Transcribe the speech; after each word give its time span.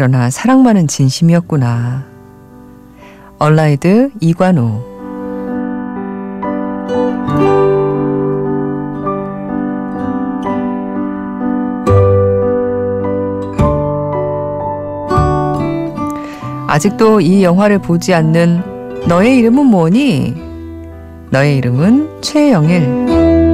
그러나 0.00 0.30
사랑만은 0.30 0.86
진심이었구나. 0.86 2.06
얼라이드 3.38 4.12
이관호 4.18 4.82
아직도 16.66 17.20
이 17.20 17.44
영화를 17.44 17.80
보지 17.80 18.14
않는 18.14 19.04
너의 19.06 19.36
이름은 19.36 19.66
뭐니? 19.66 20.34
너의 21.28 21.58
이름은 21.58 22.22
최영일. 22.22 23.49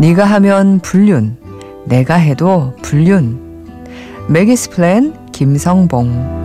네가 0.00 0.24
하면 0.24 0.78
불륜, 0.80 1.36
내가 1.84 2.14
해도 2.14 2.72
불륜. 2.80 3.38
메기스 4.30 4.70
플랜 4.70 5.14
김성봉. 5.30 6.40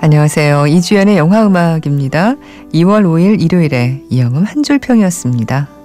안녕하세요. 0.00 0.66
이주연의 0.66 1.18
영화 1.18 1.46
음악입니다. 1.46 2.34
2월 2.74 3.04
5일 3.04 3.40
일요일에 3.40 4.02
이영음 4.10 4.42
한 4.42 4.64
줄평이었습니다. 4.64 5.77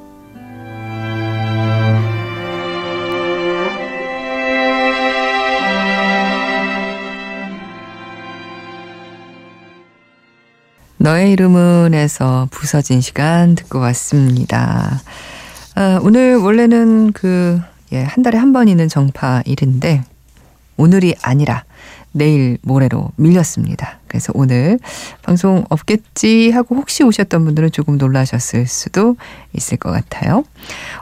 너의 11.04 11.34
이름은에서 11.34 12.48
부서진 12.50 13.02
시간 13.02 13.56
듣고 13.56 13.78
왔습니다. 13.80 15.02
아, 15.76 16.00
오늘 16.02 16.38
원래는 16.38 17.12
그, 17.12 17.60
예, 17.92 18.04
한 18.04 18.24
달에 18.24 18.38
한 18.38 18.54
번 18.54 18.70
있는 18.70 18.88
정파일인데, 18.88 20.06
오늘이 20.78 21.14
아니라 21.22 21.66
내일 22.14 22.58
모레로 22.62 23.12
밀렸습니다. 23.18 24.00
그래서 24.08 24.32
오늘 24.34 24.80
방송 25.24 25.66
없겠지 25.70 26.52
하고 26.52 26.78
혹시 26.78 27.04
오셨던 27.04 27.44
분들은 27.44 27.72
조금 27.72 27.98
놀라셨을 27.98 28.66
수도 28.66 29.18
있을 29.52 29.76
것 29.76 29.92
같아요. 29.92 30.46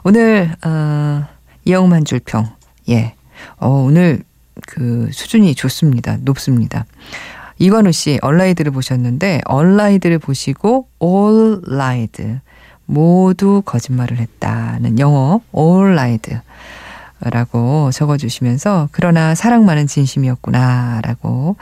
오늘, 0.03 0.55
어, 0.65 1.27
이영음 1.65 1.93
한 1.93 2.05
줄평. 2.05 2.49
예. 2.89 3.13
어, 3.57 3.69
오늘 3.69 4.23
그 4.65 5.09
수준이 5.11 5.53
좋습니다. 5.53 6.17
높습니다. 6.21 6.85
이관우 7.61 7.91
씨 7.91 8.17
얼라이드를 8.23 8.71
보셨는데 8.71 9.41
얼라이드를 9.45 10.17
보시고 10.17 10.87
all 10.99 11.61
lied 11.71 12.39
모두 12.87 13.61
거짓말을 13.63 14.17
했다는 14.17 14.97
영어 14.97 15.41
all 15.55 15.91
lied 15.91 16.37
라고 17.19 17.91
적어주시면서 17.91 18.89
그러나 18.91 19.35
사랑만은 19.35 19.85
진심이었구나 19.85 21.01
라고 21.03 21.55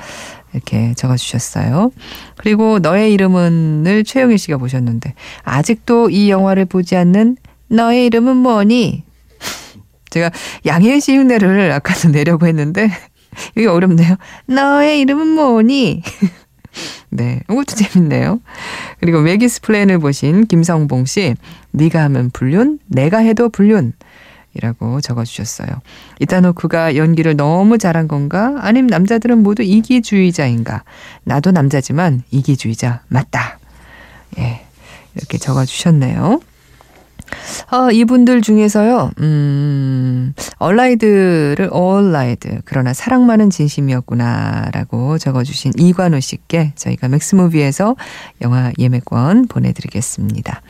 이렇게 0.53 0.93
적어주셨어요. 0.93 1.91
그리고 2.37 2.79
너의 2.79 3.11
이름은을 3.11 4.05
최영일 4.05 4.37
씨가 4.37 4.55
보셨는데 4.55 5.16
아직도 5.43 6.11
이 6.11 6.29
영화를 6.29 6.63
보지 6.63 6.95
않는 6.95 7.35
너의 7.67 8.05
이름은 8.05 8.37
뭐니? 8.37 9.03
제가 10.11 10.31
양혜은 10.66 11.01
씨 11.01 11.17
흉내를 11.17 11.73
아까도 11.73 12.07
내려고 12.09 12.47
했는데 12.47 12.89
이게 13.55 13.67
어렵네요. 13.67 14.16
너의 14.47 15.00
이름은 15.01 15.27
뭐니? 15.27 16.03
네, 17.09 17.41
이것도 17.50 17.75
재밌네요. 17.75 18.39
그리고 19.00 19.22
매기스 19.22 19.62
플랜을 19.61 20.00
보신 20.00 20.45
김성봉 20.45 21.05
씨, 21.05 21.35
네가 21.72 22.03
하면 22.03 22.29
불륜, 22.31 22.79
내가 22.88 23.19
해도 23.19 23.49
불륜. 23.49 23.94
이라고 24.55 24.99
적어주셨어요. 24.99 25.69
에단 26.19 26.47
호크가 26.47 26.95
연기를 26.95 27.38
너무 27.38 27.78
잘한 27.78 28.07
건가? 28.07 28.55
아님 28.59 28.88
남자들은 28.88 29.44
모두 29.44 29.61
이기주의자인가? 29.61 30.83
나도 31.23 31.51
남자지만 31.51 32.23
이기주의자 32.31 33.03
맞다. 33.07 33.59
예, 34.39 34.66
이렇게 35.16 35.38
적어주셨네요. 35.38 36.41
아, 37.69 37.90
이분들 37.91 38.41
중에서요, 38.41 39.12
음, 39.19 40.34
얼라이드를 40.57 41.69
얼라이드. 41.72 42.62
그러나 42.66 42.94
사랑만은 42.94 43.50
진심이었구나라고 43.50 45.17
적어주신 45.17 45.73
이관우 45.78 46.19
씨께 46.19 46.73
저희가 46.75 47.07
맥스무비에서 47.07 47.95
영화 48.41 48.72
예매권 48.78 49.47
보내드리겠습니다. 49.47 50.62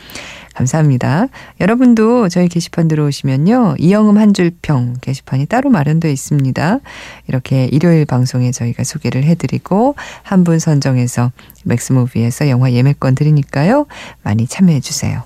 감사합니다. 0.56 1.28
여러분도 1.62 2.28
저희 2.28 2.50
게시판 2.50 2.90
들어오시면요. 2.90 3.76
이영음 3.80 4.18
한 4.18 4.34
줄평 4.34 4.96
게시판이 5.00 5.46
따로 5.46 5.70
마련되어 5.70 6.12
있습니다. 6.12 6.80
이렇게 7.28 7.66
일요일 7.72 8.06
방송에 8.06 8.52
저희가 8.52 8.84
소개를 8.84 9.24
해드리고 9.24 9.96
한 10.24 10.44
분 10.44 10.60
선정해서 10.60 11.32
맥스무비에서 11.64 12.50
영화 12.50 12.72
예매권 12.74 13.16
드리니까요. 13.16 13.86
많이 14.24 14.48
참여해 14.48 14.80
주세요. 14.82 15.24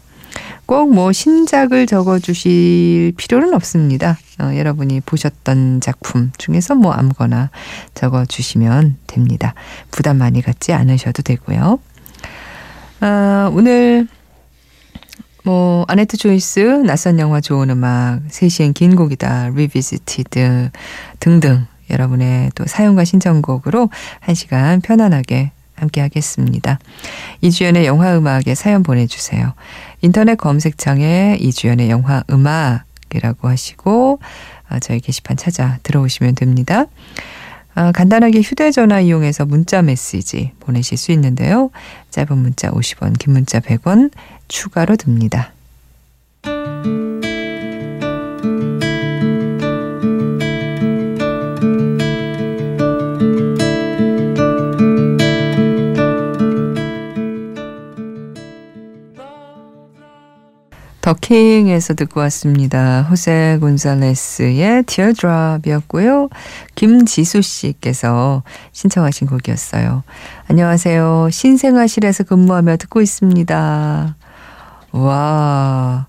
꼭 0.65 0.93
뭐 0.93 1.11
신작을 1.11 1.87
적어주실 1.87 3.13
필요는 3.17 3.53
없습니다. 3.55 4.17
어, 4.39 4.55
여러분이 4.55 5.01
보셨던 5.01 5.81
작품 5.81 6.31
중에서 6.37 6.75
뭐 6.75 6.93
아무거나 6.93 7.49
적어주시면 7.95 8.97
됩니다. 9.07 9.53
부담 9.91 10.17
많이 10.17 10.41
갖지 10.41 10.73
않으셔도 10.73 11.23
되고요. 11.23 11.79
어, 13.01 13.51
오늘 13.53 14.07
뭐 15.43 15.85
아네뜨 15.87 16.17
초이스 16.17 16.83
낯선 16.85 17.19
영화 17.19 17.41
좋은 17.41 17.69
음악 17.69 18.21
3시엔 18.29 18.73
긴 18.73 18.95
곡이다 18.95 19.49
Revisited 19.49 20.69
등등 21.19 21.65
여러분의 21.89 22.51
또 22.55 22.65
사연과 22.65 23.03
신청곡으로 23.03 23.89
1시간 24.25 24.81
편안하게 24.81 25.51
함께 25.83 26.01
하겠습니다. 26.01 26.79
이주연의 27.41 27.85
영화 27.85 28.17
음악에 28.17 28.55
사연 28.55 28.83
보내주세요. 28.83 29.53
인터넷 30.01 30.35
검색창에 30.35 31.37
이주연의 31.39 31.89
영화 31.89 32.23
음악이라고 32.29 33.47
하시고 33.47 34.19
아, 34.67 34.79
저희 34.79 34.99
게시판 34.99 35.37
찾아 35.37 35.77
들어오시면 35.83 36.35
됩니다. 36.35 36.85
아, 37.75 37.91
간단하게 37.91 38.41
휴대전화 38.41 39.01
이용해서 39.01 39.45
문자 39.45 39.81
메시지 39.81 40.51
보내실 40.59 40.97
수 40.97 41.11
있는데요. 41.11 41.69
짧은 42.11 42.37
문자 42.37 42.69
50원, 42.69 43.17
긴 43.17 43.33
문자 43.33 43.59
100원 43.59 44.11
추가로 44.47 44.95
듭니다. 44.95 45.53
더킹에서 61.13 61.93
듣고 61.93 62.21
왔습니다. 62.21 63.03
호세 63.03 63.59
곤살레스의 63.61 64.81
Teardrop이었고요. 64.83 66.29
김지수 66.73 67.43
씨께서 67.43 68.41
신청하신 68.71 69.27
곡이었어요. 69.27 70.01
안녕하세요. 70.47 71.29
신생아실에서 71.31 72.23
근무하며 72.23 72.77
듣고 72.77 73.01
있습니다. 73.01 74.15
와, 74.91 76.07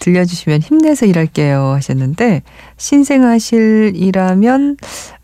들려주시면 0.00 0.62
힘내서 0.62 1.06
일할게요 1.06 1.74
하셨는데, 1.76 2.42
신생아실이라면, 2.76 4.76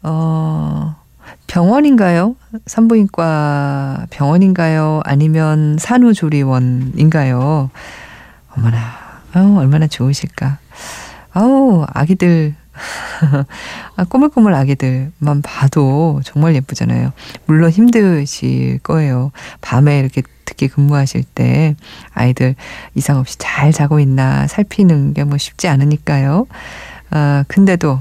어, 0.05 0.95
병원인가요? 1.49 2.37
산부인과 2.67 4.07
병원인가요? 4.11 5.01
아니면 5.05 5.79
산후조리원인가요? 5.79 7.71
어머나, 8.57 9.06
아우, 9.37 9.59
얼마나 9.59 9.87
좋으실까. 9.87 10.59
아우, 11.33 11.85
아기들. 11.93 12.55
아, 13.97 14.05
꼬물꼬물 14.05 14.55
아기들만 14.55 15.43
봐도 15.43 16.21
정말 16.25 16.55
예쁘잖아요. 16.55 17.13
물론 17.45 17.71
힘드실 17.71 18.79
거예요. 18.83 19.31
밤에 19.61 19.99
이렇게 19.99 20.23
특히 20.47 20.69
근무하실 20.69 21.25
때 21.35 21.75
아이들 22.15 22.55
이상 22.95 23.19
없이 23.19 23.37
잘 23.39 23.73
자고 23.73 24.01
있나 24.01 24.47
살피는 24.47 25.13
게 25.15 25.25
뭐 25.25 25.37
쉽지 25.39 25.69
않으니까요. 25.69 26.47
아, 27.11 27.45
근데도 27.49 28.01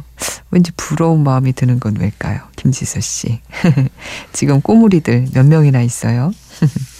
왠지 0.51 0.71
부러운 0.77 1.23
마음이 1.23 1.51
드는 1.53 1.79
건 1.81 1.95
왜일까요? 1.99 2.39
김지수 2.55 3.01
씨. 3.01 3.39
지금 4.31 4.61
꼬물이들 4.61 5.27
몇 5.33 5.45
명이나 5.45 5.81
있어요. 5.81 6.31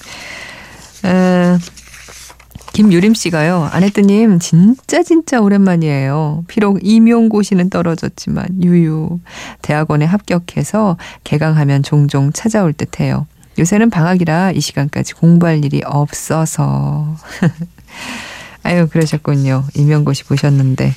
아, 2.76 2.78
김유림 2.78 3.14
씨가요. 3.14 3.70
아내뜨님 3.72 4.40
진짜 4.40 5.02
진짜 5.02 5.40
오랜만이에요. 5.40 6.44
비록 6.48 6.80
임용고시는 6.84 7.70
떨어졌지만 7.70 8.62
유유 8.62 9.20
대학원에 9.62 10.04
합격해서 10.04 10.98
개강하면 11.24 11.84
종종 11.84 12.34
찾아올 12.34 12.74
듯해요. 12.74 13.28
요새는 13.58 13.90
방학이라 13.90 14.52
이 14.52 14.60
시간까지 14.60 15.14
공부할 15.14 15.64
일이 15.64 15.82
없어서. 15.86 17.16
아유, 18.64 18.88
그러셨군요. 18.90 19.64
임명고시 19.76 20.26
보셨는데. 20.26 20.94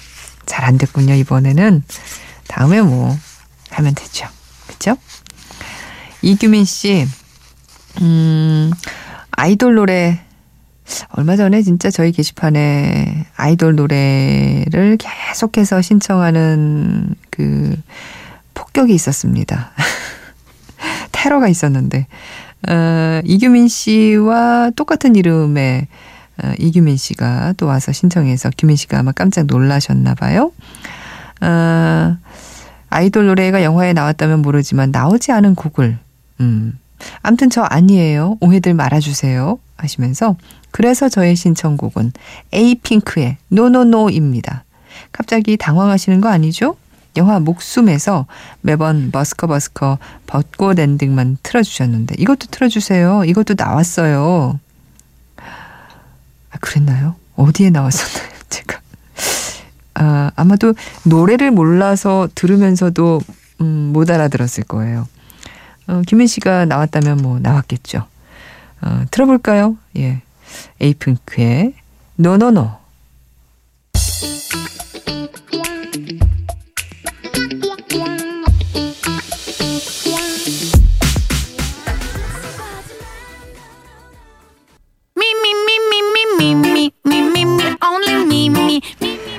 잘 0.47 0.65
안 0.65 0.79
됐군요, 0.79 1.15
이번에는. 1.15 1.85
다음에 2.49 2.81
뭐, 2.81 3.17
하면 3.71 3.95
되죠. 3.95 4.27
그쵸? 4.67 4.97
이규민 6.23 6.65
씨, 6.65 7.07
음, 8.01 8.73
아이돌 9.31 9.75
노래, 9.75 10.21
얼마 11.11 11.37
전에 11.37 11.63
진짜 11.63 11.91
저희 11.91 12.13
게시판에 12.13 13.27
아이돌 13.37 13.77
노래를 13.77 14.99
계속해서 14.99 15.83
신청하는 15.83 17.15
그 17.31 17.77
폭격이 18.55 18.95
있었습니다. 18.95 19.71
테러가 21.13 21.49
있었는데, 21.49 22.07
어, 22.69 23.21
이규민 23.25 23.69
씨와 23.69 24.71
똑같은 24.77 25.17
이름의 25.17 25.87
어, 26.43 26.53
이규민 26.59 26.97
씨가 26.97 27.55
또 27.57 27.67
와서 27.67 27.93
신청해서 27.93 28.51
규민 28.57 28.77
씨가 28.77 28.99
아마 28.99 29.13
깜짝 29.13 29.47
놀라셨나 29.47 30.15
봐요. 30.15 30.53
어, 31.41 32.17
아이돌 32.91 33.27
노래가 33.27 33.63
영화에 33.63 33.93
나왔다면 33.93 34.43
모르지만 34.43 34.91
나오지 34.91 35.33
않은 35.33 35.55
곡을 35.55 35.99
음. 36.41 36.79
암튼 37.23 37.51
저 37.51 37.63
아니에요. 37.63 38.37
오해들 38.41 38.75
말아주세요. 38.75 39.59
하시면서 39.77 40.37
그래서 40.71 41.09
저의 41.09 41.37
신청곡은 41.37 42.13
에이핑크의 42.53 43.37
노노노입니다. 43.49 44.65
갑자기 45.13 45.57
당황하시는 45.57 46.21
거 46.21 46.29
아니죠? 46.29 46.77
영화 47.17 47.41
목숨에서 47.41 48.27
매번 48.61 49.11
버스커 49.11 49.47
버스커 49.47 49.99
벚꽃 50.27 50.79
엔딩만 50.79 51.39
틀어주셨는데 51.43 52.17
이것도 52.19 52.47
틀어주세요. 52.51 53.25
이것도 53.25 53.55
나왔어요. 53.57 54.61
아, 55.37 56.59
그랬나요? 56.61 57.17
어디에 57.37 57.71
나왔었나요? 57.71 58.31
제가. 58.49 58.81
아, 59.95 60.31
아마도 60.37 60.75
노래를 61.05 61.51
몰라서 61.51 62.29
들으면서도 62.35 63.21
음, 63.61 63.91
못 63.93 64.11
알아들었을 64.11 64.65
거예요. 64.65 65.09
어, 65.89 66.03
김민 66.07 66.27
씨가 66.27 66.67
나왔다면 66.67 67.17
뭐 67.19 67.39
나왔겠죠. 67.41 68.07
어, 68.83 69.05
들어볼까요? 69.11 69.77
예. 69.97 70.21
에이핑크의 70.81 71.75
노노노. 72.17 72.71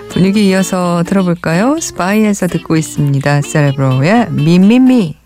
분위기 0.10 0.50
이어서 0.50 1.04
들어볼까요? 1.08 1.80
스파이에서 1.80 2.48
듣고 2.48 2.76
있습니다. 2.76 3.42
세레브로의 3.42 4.32
미미미. 4.32 5.19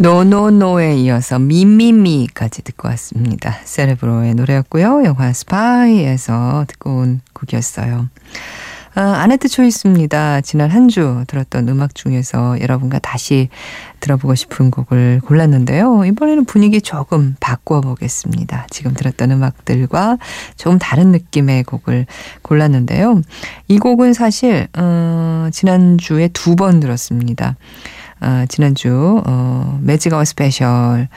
노노노에 0.00 0.96
이어서 0.96 1.38
Mi 1.38 1.61
Mi 1.61 1.83
Mi까지 1.83 2.62
듣고 2.62 2.88
왔습니다. 2.88 3.58
세레브로의 3.64 4.34
노래였고요. 4.34 5.04
영화 5.04 5.30
스파이에서 5.30 6.64
듣고 6.68 7.00
온 7.00 7.20
곡이었어요. 7.34 8.08
아, 8.94 9.00
아네뜨 9.02 9.48
Choice입니다. 9.48 10.40
지난 10.40 10.70
한 10.70 10.88
주 10.88 11.24
들었던 11.28 11.68
음악 11.68 11.94
중에서 11.94 12.58
여러분과 12.62 12.98
다시 13.00 13.50
들어보고 14.00 14.34
싶은 14.34 14.70
곡을 14.70 15.20
골랐는데요. 15.22 16.06
이번에는 16.06 16.46
분위기 16.46 16.80
조금 16.80 17.36
바꿔보겠습니다. 17.38 18.68
지금 18.70 18.94
들었던 18.94 19.30
음악들과 19.32 20.16
조금 20.56 20.78
다른 20.78 21.12
느낌의 21.12 21.64
곡을 21.64 22.06
골랐는데요. 22.40 23.20
이 23.68 23.78
곡은 23.78 24.14
사실 24.14 24.66
어, 24.78 25.50
지난주에 25.52 26.28
두 26.28 26.56
번 26.56 26.80
들었습니다. 26.80 27.56
어, 28.20 28.44
지난주 28.48 29.22
어, 29.26 29.78
Magic 29.82 30.24
Hour 30.24 30.55
Special 30.55 31.08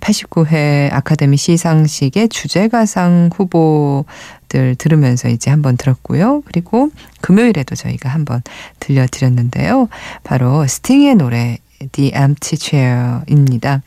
89회 0.00 0.92
어, 0.92 0.96
아카데미 0.96 1.36
시상식의 1.36 2.28
주제가상 2.28 3.30
후보들 3.34 4.76
들으면서 4.76 5.28
이제 5.28 5.50
한번 5.50 5.76
들었고요. 5.76 6.42
그리고 6.44 6.90
금요일에도 7.20 7.74
저희가 7.74 8.08
한번 8.08 8.42
들려드렸는데요. 8.80 9.88
바로 10.22 10.66
스팅의 10.66 11.16
노래 11.16 11.58
The 11.92 12.12
Empty 12.14 12.58
Chair입니다. 12.58 13.82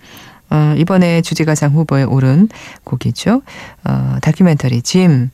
어, 0.49 0.73
이번에 0.77 1.21
주제가상 1.21 1.73
후보에 1.73 2.03
오른 2.03 2.49
곡이죠. 2.83 3.41
어, 3.83 4.17
다큐멘터리 4.21 4.81
짐, 4.81 5.29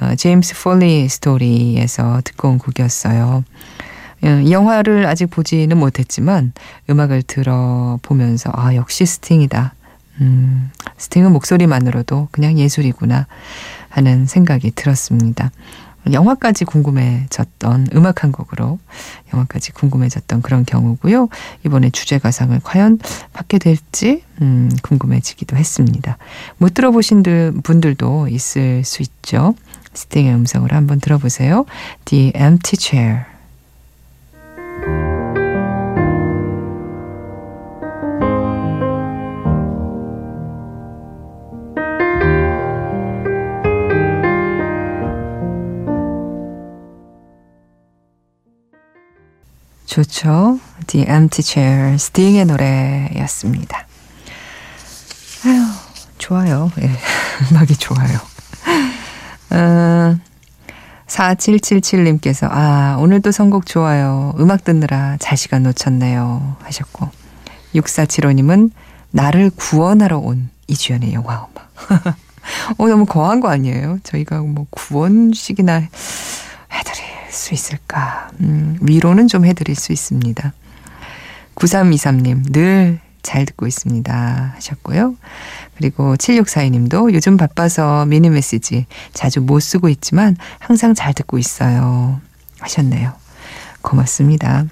어, 0.00 0.14
제임스 0.14 0.62
폴리 0.62 1.08
스토리에서 1.08 2.20
듣고 2.24 2.48
온 2.48 2.58
곡이었어요. 2.58 3.44
어, 4.22 4.50
영화를 4.50 5.06
아직 5.06 5.26
보지는 5.26 5.76
못했지만 5.78 6.52
음악을 6.88 7.22
들어보면서 7.22 8.50
아 8.54 8.74
역시 8.74 9.06
스팅이다. 9.06 9.74
음, 10.20 10.70
스팅은 10.96 11.32
목소리만으로도 11.32 12.28
그냥 12.30 12.58
예술이구나 12.58 13.26
하는 13.88 14.26
생각이 14.26 14.72
들었습니다. 14.72 15.50
영화까지 16.12 16.66
궁금해졌던 16.66 17.88
음악 17.94 18.24
한 18.24 18.32
곡으로 18.32 18.78
영화까지 19.32 19.72
궁금해졌던 19.72 20.42
그런 20.42 20.64
경우고요. 20.66 21.28
이번에 21.64 21.90
주제가상을 21.90 22.60
과연 22.62 22.98
받게 23.32 23.58
될지 23.58 24.22
음, 24.42 24.70
궁금해지기도 24.82 25.56
했습니다. 25.56 26.18
못 26.58 26.74
들어보신 26.74 27.22
분들도 27.62 28.28
있을 28.28 28.84
수 28.84 29.02
있죠. 29.02 29.54
스팅의 29.94 30.34
음성으로 30.34 30.76
한번 30.76 31.00
들어보세요. 31.00 31.64
The 32.04 32.32
Empty 32.34 32.76
Chair. 32.78 33.33
좋죠. 50.14 50.60
The 50.86 51.06
Empty 51.08 51.42
Chair, 51.42 51.98
스팅의 51.98 52.44
노래였습니다. 52.46 53.86
아유, 55.44 55.66
좋아요. 56.18 56.70
예, 56.80 56.90
음악이 57.50 57.76
좋아요. 57.76 58.18
어, 59.50 60.16
4777님께서, 61.08 62.48
아, 62.50 62.96
오늘도 63.00 63.32
선곡 63.32 63.66
좋아요. 63.66 64.34
음악 64.38 64.64
듣느라 64.64 65.16
자시간 65.18 65.64
놓쳤네요. 65.64 66.56
하셨고. 66.62 67.10
6475님은 67.74 68.70
나를 69.10 69.50
구원하러 69.54 70.18
온 70.18 70.48
이주연의 70.68 71.12
영화 71.12 71.40
음악. 71.40 71.60
어, 72.78 72.88
너무 72.88 73.04
거한 73.04 73.40
거 73.40 73.48
아니에요? 73.48 73.98
저희가 74.04 74.40
뭐 74.40 74.66
구원식이나 74.70 75.82
수 77.34 77.54
있을까? 77.54 78.30
음, 78.40 78.78
위로는 78.80 79.28
좀 79.28 79.44
해드릴 79.44 79.76
수 79.76 79.92
있습니다. 79.92 80.52
9323님, 81.56 82.52
늘 82.52 83.04
잘 83.24 83.44
듣고 83.46 83.66
있습니다. 83.66 84.52
하셨고요. 84.54 85.16
그리고 85.76 86.14
7642님도 86.14 87.12
요즘 87.14 87.36
바빠서 87.36 88.06
미니 88.06 88.30
메시지 88.30 88.86
자주 89.12 89.40
못 89.40 89.58
쓰고 89.58 89.88
있지만 89.88 90.36
항상 90.60 90.94
잘 90.94 91.12
듣고 91.14 91.38
있어요. 91.38 92.20
하셨네요. 92.60 93.12
고맙습니다. 93.82 94.66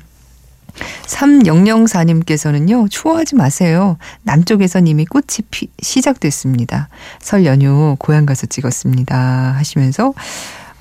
3004님께서는요, 1.07 2.91
추워하지 2.91 3.35
마세요. 3.35 3.99
남쪽에선 4.23 4.87
이미 4.87 5.05
꽃이 5.05 5.39
피, 5.51 5.69
시작됐습니다. 5.83 6.89
설 7.21 7.45
연휴 7.45 7.97
고향 7.99 8.25
가서 8.25 8.47
찍었습니다. 8.47 9.55
하시면서, 9.59 10.15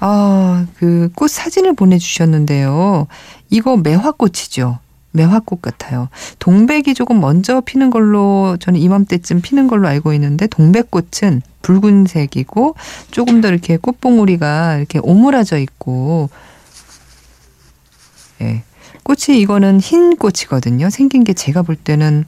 아, 0.01 0.65
그 0.77 1.09
꽃 1.15 1.29
사진을 1.29 1.75
보내주셨는데요. 1.75 3.07
이거 3.49 3.77
매화꽃이죠. 3.77 4.79
매화꽃 5.11 5.61
같아요. 5.61 6.09
동백이 6.39 6.93
조금 6.95 7.19
먼저 7.19 7.61
피는 7.61 7.91
걸로 7.91 8.57
저는 8.59 8.79
이맘때쯤 8.79 9.41
피는 9.41 9.67
걸로 9.67 9.87
알고 9.87 10.13
있는데 10.13 10.47
동백꽃은 10.47 11.41
붉은색이고 11.61 12.75
조금 13.11 13.41
더 13.41 13.49
이렇게 13.49 13.77
꽃봉오리가 13.77 14.77
이렇게 14.77 14.99
오므라져 15.03 15.57
있고 15.59 16.29
예. 18.39 18.45
네. 18.45 18.63
꽃이 19.03 19.39
이거는 19.39 19.79
흰 19.79 20.15
꽃이거든요. 20.15 20.89
생긴 20.89 21.23
게 21.23 21.33
제가 21.33 21.61
볼 21.61 21.75
때는 21.75 22.25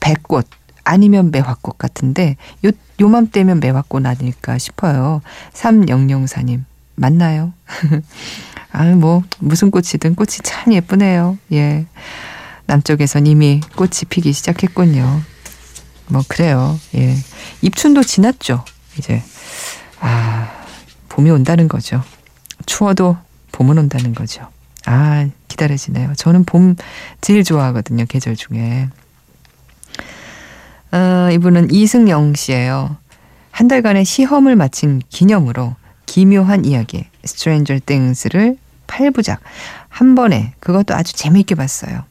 백꽃 0.00 0.46
아니면 0.84 1.30
매화꽃 1.30 1.78
같은데 1.78 2.36
요 2.64 2.70
요맘때면 3.00 3.60
매화꽃 3.60 4.04
아닐까 4.06 4.58
싶어요. 4.58 5.20
3004님 5.52 6.64
맞나요? 6.94 7.52
아, 8.72 8.84
뭐, 8.84 9.22
무슨 9.38 9.70
꽃이든 9.70 10.14
꽃이 10.14 10.38
참 10.42 10.72
예쁘네요. 10.72 11.38
예. 11.52 11.86
남쪽에선 12.66 13.26
이미 13.26 13.60
꽃이 13.76 14.02
피기 14.08 14.32
시작했군요. 14.32 15.22
뭐, 16.08 16.22
그래요. 16.26 16.78
예. 16.94 17.16
입춘도 17.62 18.02
지났죠. 18.02 18.64
이제. 18.98 19.22
아, 20.00 20.50
봄이 21.08 21.30
온다는 21.30 21.68
거죠. 21.68 22.02
추워도 22.66 23.16
봄은 23.52 23.78
온다는 23.78 24.14
거죠. 24.14 24.48
아, 24.86 25.28
기다려지네요. 25.48 26.14
저는 26.16 26.44
봄 26.44 26.76
제일 27.20 27.44
좋아하거든요. 27.44 28.04
계절 28.08 28.36
중에. 28.36 28.88
어, 30.92 31.28
이분은 31.32 31.72
이승영 31.72 32.34
씨예요. 32.34 32.96
한 33.50 33.68
달간의 33.68 34.04
시험을 34.04 34.56
마친 34.56 35.00
기념으로 35.08 35.76
기묘한 36.06 36.64
이야기 36.64 37.06
Stranger 37.24 37.80
Things를 37.84 38.56
8부작 38.86 39.38
한 39.88 40.14
번에 40.14 40.52
그것도 40.60 40.94
아주 40.94 41.14
재미있게 41.14 41.54
봤어요. 41.54 42.04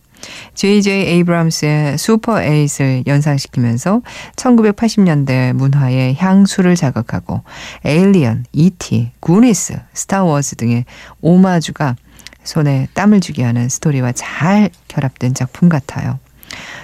J.J. 0.55 1.07
에이브람스의 1.07 1.97
Super 1.97 2.41
Eight을 2.41 3.03
연상시키면서 3.07 4.01
1980년대 4.35 5.53
문화의 5.53 6.15
향수를 6.15 6.75
자극하고 6.75 7.41
에일리언, 7.83 8.45
E.T., 8.53 9.11
구니스, 9.19 9.77
스타워즈 9.93 10.55
등의 10.55 10.85
오마주가 11.21 11.95
손에 12.43 12.87
땀을 12.93 13.19
쥐게 13.21 13.43
하는 13.43 13.69
스토리와 13.69 14.11
잘 14.13 14.69
결합된 14.87 15.33
작품 15.33 15.69
같아요. 15.69 16.19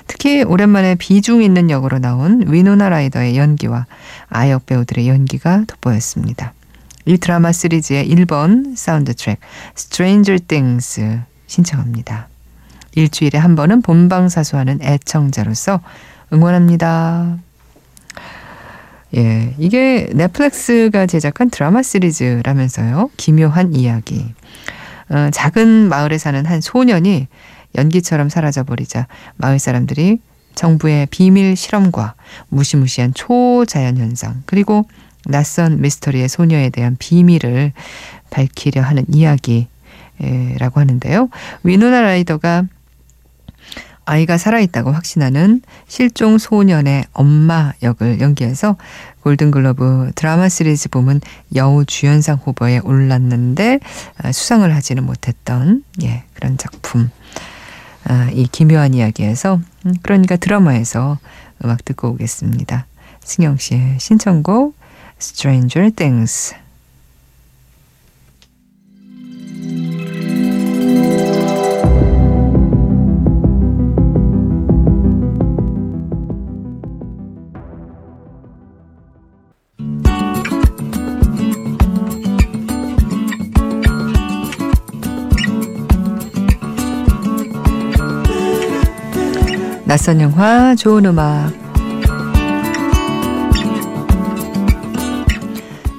특히 0.07 0.43
오랜만에 0.43 0.95
비중 0.95 1.43
있는 1.43 1.69
역으로 1.69 1.99
나온 1.99 2.43
위노나 2.47 2.89
라이더의 2.89 3.37
연기와 3.37 3.85
아역 4.27 4.65
배우들의 4.65 5.07
연기가 5.07 5.63
돋보였습니다. 5.67 6.53
이 7.09 7.17
드라마 7.17 7.51
시리즈의 7.51 8.07
1번 8.07 8.75
사운드 8.75 9.15
트랙 9.15 9.39
Stranger 9.75 10.45
Things 10.45 11.19
신청합니다. 11.47 12.27
일주일에 12.93 13.39
한 13.39 13.55
번은 13.55 13.81
본방사수하는 13.81 14.83
애청자로서 14.83 15.81
응원합니다. 16.31 17.39
예, 19.15 19.55
이게 19.57 20.11
넷플릭스가 20.13 21.07
제작한 21.07 21.49
드라마 21.49 21.81
시리즈라면서요. 21.81 23.09
기묘한 23.17 23.73
이야기. 23.73 24.31
어, 25.09 25.29
작은 25.31 25.89
마을에 25.89 26.19
사는 26.19 26.45
한 26.45 26.61
소년이 26.61 27.27
연기처럼 27.75 28.29
사라져버리자 28.29 29.07
마을 29.35 29.57
사람들이 29.57 30.19
정부의 30.53 31.07
비밀 31.07 31.55
실험과 31.55 32.13
무시무시한 32.49 33.15
초자연 33.15 33.97
현상 33.97 34.43
그리고 34.45 34.85
낯선 35.25 35.81
미스터리의 35.81 36.29
소녀에 36.29 36.69
대한 36.69 36.95
비밀을 36.97 37.73
밝히려 38.29 38.81
하는 38.81 39.05
이야기라고 39.07 39.67
하는데요. 40.79 41.29
위노나 41.63 42.01
라이더가 42.01 42.63
아이가 44.09 44.39
살아있다고 44.39 44.91
확신하는 44.91 45.61
실종 45.88 46.39
소년의 46.39 47.05
엄마 47.13 47.73
역을 47.83 48.19
연기해서 48.21 48.75
골든글러브 49.21 50.13
드라마 50.15 50.49
시리즈 50.49 50.89
부문 50.89 51.21
여우 51.53 51.85
주연상 51.85 52.39
후보에 52.43 52.79
올랐는데 52.79 53.79
아, 54.17 54.31
수상을 54.31 54.73
하지는 54.73 55.03
못했던 55.03 55.83
예, 56.01 56.23
그런 56.33 56.57
작품. 56.57 57.11
아, 58.05 58.29
이 58.33 58.47
기묘한 58.47 58.95
이야기에서 58.95 59.59
음, 59.85 59.93
그러니까 60.01 60.38
드라마에서 60.38 61.19
음악 61.63 61.85
듣고 61.85 62.09
오겠습니다. 62.09 62.88
승영 63.23 63.57
씨의 63.57 63.97
신청곡 63.99 64.78
Stranger 65.19 65.91
Things. 65.91 66.55
낯선 89.85 90.21
영화, 90.21 90.75
좋은 90.75 91.05
음악. 91.05 91.68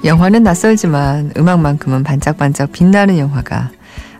영화는 0.03 0.41
낯설지만 0.43 1.33
음악만큼은 1.37 2.03
반짝반짝 2.03 2.71
빛나는 2.71 3.19
영화가 3.19 3.69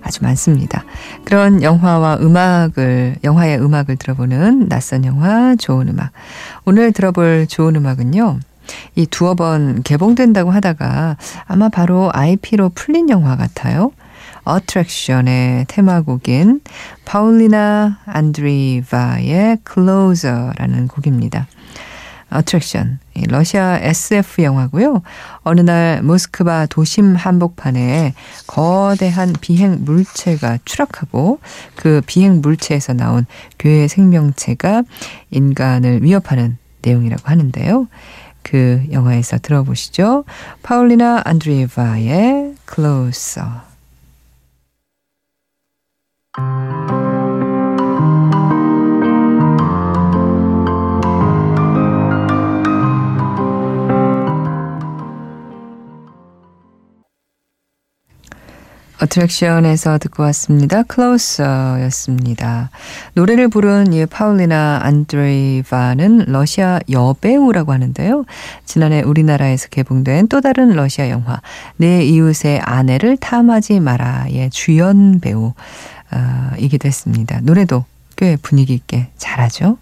아주 0.03 0.23
많습니다. 0.23 0.83
그런 1.25 1.63
영화와 1.63 2.17
음악을, 2.21 3.17
영화의 3.23 3.59
음악을 3.59 3.95
들어보는 3.95 4.69
낯선 4.69 5.05
영화, 5.05 5.55
좋은 5.55 5.87
음악. 5.89 6.11
오늘 6.65 6.91
들어볼 6.91 7.47
좋은 7.47 7.75
음악은요. 7.75 8.39
이 8.95 9.05
두어 9.07 9.33
번 9.33 9.81
개봉된다고 9.83 10.51
하다가 10.51 11.17
아마 11.45 11.69
바로 11.69 12.09
IP로 12.13 12.69
풀린 12.69 13.09
영화 13.09 13.35
같아요. 13.35 13.91
어트랙션의 14.43 15.65
테마곡인 15.67 16.61
파울리나 17.05 17.99
안드리바의 18.05 19.59
Closer라는 19.71 20.87
곡입니다. 20.87 21.47
어트랙션, 22.31 22.99
러시아 23.27 23.77
SF 23.77 24.41
영화고요. 24.43 25.01
어느 25.43 25.61
날 25.61 26.01
모스크바 26.01 26.65
도심 26.67 27.15
한복판에 27.15 28.13
거대한 28.47 29.33
비행 29.39 29.83
물체가 29.83 30.59
추락하고 30.65 31.39
그 31.75 32.01
비행 32.05 32.41
물체에서 32.41 32.93
나온 32.93 33.25
괴의 33.57 33.89
생명체가 33.89 34.83
인간을 35.31 36.03
위협하는 36.03 36.57
내용이라고 36.81 37.23
하는데요. 37.25 37.87
그 38.43 38.83
영화에서 38.91 39.37
들어보시죠. 39.37 40.23
파울리나 40.63 41.21
안드리바의 41.25 42.55
Closer. 42.73 43.61
어트랙션에서 59.01 59.97
듣고 59.97 60.23
왔습니다. 60.23 60.83
클로서였습니다. 60.83 62.69
노래를 63.13 63.47
부른 63.47 63.93
이 63.93 64.05
파울리나 64.05 64.81
안드레이바는 64.83 66.25
러시아 66.27 66.79
여배우라고 66.89 67.73
하는데요. 67.73 68.25
지난해 68.65 69.01
우리나라에서 69.01 69.69
개봉된 69.69 70.27
또 70.27 70.39
다른 70.41 70.69
러시아 70.69 71.09
영화 71.09 71.41
내 71.77 72.03
이웃의 72.05 72.59
아내를 72.59 73.17
탐하지 73.17 73.79
마라의 73.79 74.51
주연 74.51 75.19
배우 75.19 75.53
이기도 76.59 76.87
했습니다. 76.87 77.39
노래도 77.41 77.85
꽤 78.15 78.37
분위기 78.41 78.73
있게 78.73 79.07
잘하죠. 79.17 79.77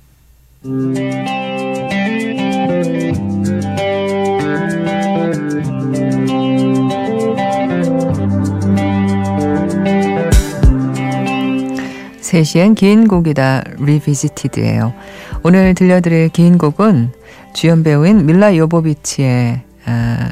세시엔 12.30 12.76
긴 12.76 13.08
곡이다 13.08 13.64
Revisited예요. 13.80 14.94
오늘 15.42 15.74
들려드릴 15.74 16.30
긴 16.30 16.60
곡은 16.60 17.12
주연 17.56 17.82
배우인 17.82 18.28
밀라 18.28 18.56
요보비치의 18.56 19.62
아, 19.86 20.30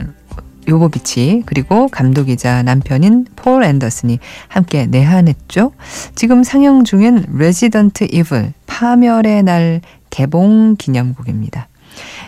요보비치 0.69 1.41
그리고 1.47 1.87
감독이자 1.87 2.61
남편인 2.61 3.25
폴 3.35 3.63
앤더슨이 3.63 4.19
함께 4.47 4.85
내한했죠. 4.85 5.71
지금 6.13 6.43
상영 6.43 6.83
중인 6.83 7.25
레지던트 7.33 8.09
이블 8.11 8.53
파멸의 8.67 9.41
날 9.41 9.81
개봉 10.11 10.75
기념곡입니다. 10.77 11.67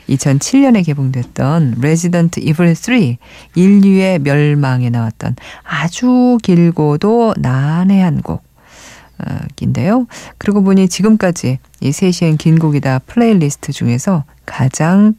2007년에 0.10 0.84
개봉됐던 0.84 1.76
레지던트 1.80 2.40
이블 2.40 2.74
3 2.74 3.18
인류의 3.54 4.18
멸망에 4.18 4.90
나왔던 4.90 5.36
아주 5.64 6.40
길고도 6.42 7.36
난해한 7.38 8.24
곡 8.24 8.49
인데요. 9.62 10.08
그러고 10.38 10.64
보니 10.64 10.88
지금까지 10.88 11.60
이 11.82 11.92
세시엔 11.92 12.38
긴 12.38 12.60
곡이다 12.60 13.00
플레이리스트 13.00 13.72
중에서 13.72 14.24
가장 14.46 15.16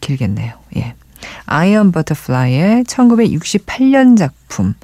길겠네요. 0.00 0.54
예. 0.76 0.94
아이언 1.46 1.92
버터플라이의 1.92 2.84
1968년 2.84 4.16
작품 4.16 4.74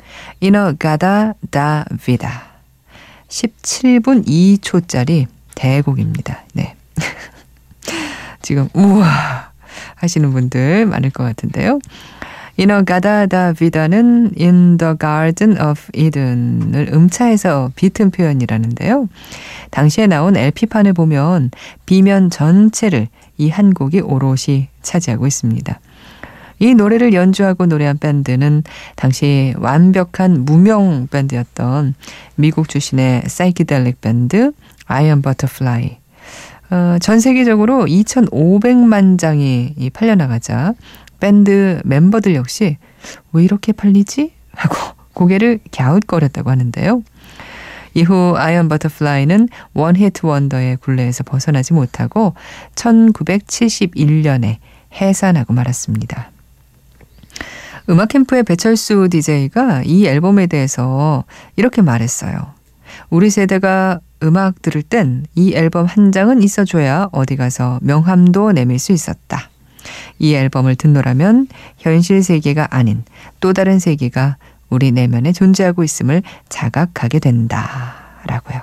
In-A-Gadda-Da-Vida 0.41 2.45
17분 3.29 4.27
2초짜리 4.27 5.27
대곡입니다. 5.55 6.45
네. 6.55 6.75
지금 8.43 8.69
우와 8.73 9.53
하시는 9.95 10.33
분들 10.33 10.87
많을 10.87 11.11
것 11.11 11.25
같은데요. 11.25 11.79
In-A-Gadda-Da-Vida는 12.61 14.33
in 14.39 14.77
the 14.77 14.95
garden 15.01 15.59
of 15.59 15.81
Eden을 15.95 16.91
음차해서 16.93 17.73
비튼 17.75 18.11
표현이라는데요. 18.11 19.09
당시에 19.71 20.07
나온 20.07 20.37
LP판을 20.37 20.93
보면 20.93 21.53
B면 21.87 22.29
전체를 22.29 23.09
이 23.39 23.49
한 23.49 23.73
곡이 23.73 24.01
오롯이 24.01 24.69
차지하고 24.83 25.27
있습니다. 25.27 25.81
이 26.59 26.75
노래를 26.75 27.15
연주하고 27.15 27.65
노래한 27.65 27.97
밴드는 27.97 28.63
당시 28.95 29.55
완벽한 29.57 30.45
무명 30.45 31.09
밴드였던 31.11 31.95
미국 32.35 32.69
출신의 32.69 33.23
사이키델릭 33.27 34.03
밴드 34.03 34.53
아이언 34.85 35.23
버터플라이. 35.23 35.97
어, 36.73 36.99
전 37.01 37.21
세계적으로 37.21 37.87
2,500만 37.87 39.19
장이 39.19 39.91
팔려나가자 39.95 40.75
밴드 41.21 41.81
멤버들 41.85 42.35
역시 42.35 42.79
왜 43.33 43.45
이렇게 43.45 43.73
팔리지? 43.73 44.33
하고 44.55 44.77
고개를 45.15 45.61
갸웃거렸다고 45.73 46.51
하는데요. 46.51 47.03
이후 47.95 48.35
아이언 48.37 48.69
버터플라이는 48.69 49.49
one-hit 49.75 50.25
wonder의 50.25 50.77
굴레에서 50.77 51.25
벗어나지 51.25 51.73
못하고 51.75 52.35
1971년에 52.75 54.59
해산하고 54.93 55.53
말았습니다. 55.53 56.31
음악 57.89 58.09
캠프의 58.09 58.45
배철수 58.45 59.09
DJ가 59.11 59.83
이 59.85 60.07
앨범에 60.07 60.47
대해서 60.47 61.25
이렇게 61.57 61.83
말했어요. 61.83 62.55
우리 63.09 63.31
세대가 63.31 64.01
음악 64.23 64.63
들을 64.63 64.83
땐 64.83 65.25
이 65.35 65.55
앨범 65.55 65.87
한 65.87 66.13
장은 66.13 66.43
있어줘야 66.43 67.09
어디 67.13 67.37
가서 67.37 67.81
명함도 67.83 68.53
내밀 68.53 68.79
수 68.79 68.93
있었다. 68.93 69.51
이 70.21 70.35
앨범을 70.35 70.77
듣노라면 70.77 71.49
현실 71.79 72.23
세계가 72.23 72.69
아닌 72.71 73.03
또 73.41 73.53
다른 73.53 73.81
세계가 73.81 74.37
우리 74.69 74.93
내면에 74.93 75.33
존재하고 75.33 75.83
있음을 75.83 76.23
자각하게 76.49 77.19
된다. 77.19 77.95
라고요. 78.27 78.61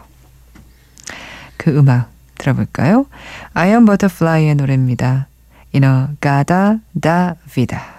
그 1.57 1.77
음악 1.77 2.09
들어볼까요? 2.37 3.07
아이언 3.53 3.85
버터플라이의 3.85 4.55
노래입니다. 4.55 5.27
In-A-Gadda-Da-Vida. 5.73 7.96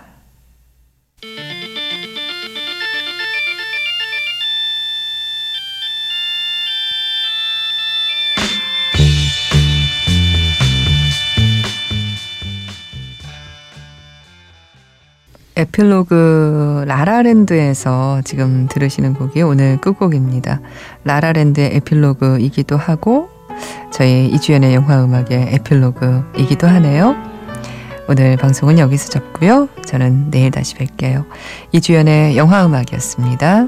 에필로그 15.59 16.85
라라랜드에서 16.87 18.23
지금 18.25 18.69
들으시는 18.71 19.15
곡이 19.15 19.43
오늘 19.43 19.77
끝곡입니다. 19.79 20.61
라라랜드의 21.05 21.75
에필로그이기도 21.77 22.77
하고 22.77 23.29
저희 23.93 24.29
이주연의 24.29 24.75
영화 24.75 25.03
음악의 25.03 25.55
에필로그이기도 25.55 26.67
하네요. 26.69 27.17
오늘 28.09 28.37
방송은 28.37 28.79
여기서 28.79 29.11
접고요. 29.11 29.69
저는 29.85 30.31
내일 30.31 30.51
다시 30.51 30.75
뵐게요. 30.77 31.27
이주연의 31.73 32.37
영화 32.37 32.65
음악이었습니다. 32.65 33.67